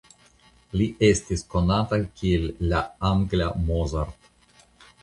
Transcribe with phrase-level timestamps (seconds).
[0.79, 2.81] Li estis konata kiel la
[3.13, 4.33] «angla Mozart».